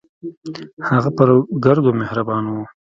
هغه 0.89 1.09
پر 1.17 1.29
ګردو 1.63 1.91
مهربان 2.01 2.43
و. 2.47 2.55